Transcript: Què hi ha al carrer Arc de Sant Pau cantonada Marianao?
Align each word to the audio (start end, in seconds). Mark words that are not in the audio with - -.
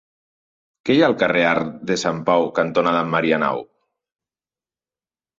Què 0.87 0.93
hi 0.93 1.01
ha 1.01 1.09
al 1.09 1.15
carrer 1.23 1.41
Arc 1.49 1.67
de 1.91 1.97
Sant 2.03 2.21
Pau 2.29 2.45
cantonada 2.59 3.03
Marianao? 3.09 3.61